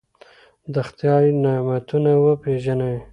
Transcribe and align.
د 0.73 0.75
خدای 0.87 1.25
نعمتونه 1.43 2.11
وپېژنئ. 2.23 2.95